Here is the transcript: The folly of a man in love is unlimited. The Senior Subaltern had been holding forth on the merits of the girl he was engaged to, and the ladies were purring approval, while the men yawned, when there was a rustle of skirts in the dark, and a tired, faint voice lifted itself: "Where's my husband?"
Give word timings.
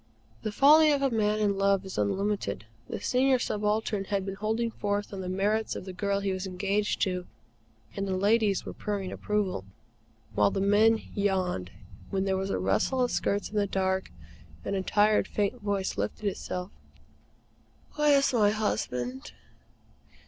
The 0.41 0.51
folly 0.51 0.91
of 0.91 1.03
a 1.03 1.11
man 1.11 1.37
in 1.37 1.59
love 1.59 1.85
is 1.85 1.95
unlimited. 1.99 2.65
The 2.89 2.99
Senior 2.99 3.37
Subaltern 3.37 4.05
had 4.05 4.25
been 4.25 4.33
holding 4.33 4.71
forth 4.71 5.13
on 5.13 5.21
the 5.21 5.29
merits 5.29 5.75
of 5.75 5.85
the 5.85 5.93
girl 5.93 6.21
he 6.21 6.31
was 6.33 6.47
engaged 6.47 7.01
to, 7.03 7.27
and 7.95 8.07
the 8.07 8.17
ladies 8.17 8.65
were 8.65 8.73
purring 8.73 9.11
approval, 9.11 9.63
while 10.33 10.49
the 10.49 10.59
men 10.59 11.03
yawned, 11.13 11.69
when 12.09 12.25
there 12.25 12.35
was 12.35 12.49
a 12.49 12.57
rustle 12.57 13.03
of 13.03 13.11
skirts 13.11 13.51
in 13.51 13.57
the 13.57 13.67
dark, 13.67 14.09
and 14.65 14.75
a 14.75 14.81
tired, 14.81 15.27
faint 15.27 15.61
voice 15.61 15.99
lifted 15.99 16.25
itself: 16.25 16.71
"Where's 17.93 18.33
my 18.33 18.49
husband?" 18.49 19.33